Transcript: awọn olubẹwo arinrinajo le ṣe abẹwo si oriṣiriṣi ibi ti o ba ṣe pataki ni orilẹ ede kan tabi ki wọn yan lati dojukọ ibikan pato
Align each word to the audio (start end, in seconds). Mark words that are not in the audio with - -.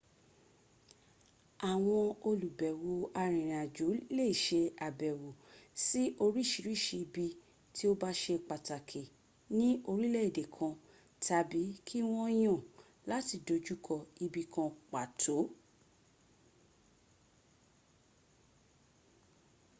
awọn 1.71 2.05
olubẹwo 2.29 2.93
arinrinajo 3.21 3.89
le 4.15 4.25
ṣe 4.43 4.61
abẹwo 4.87 5.29
si 5.85 6.01
oriṣiriṣi 6.25 6.95
ibi 7.05 7.27
ti 7.75 7.83
o 7.91 7.93
ba 8.01 8.09
ṣe 8.21 8.35
pataki 8.49 9.03
ni 9.57 9.67
orilẹ 9.91 10.21
ede 10.29 10.43
kan 10.55 10.73
tabi 11.25 11.63
ki 11.87 11.99
wọn 12.11 12.31
yan 12.43 12.59
lati 13.09 13.35
dojukọ 13.47 13.95
ibikan 14.25 14.69
pato 14.91 15.37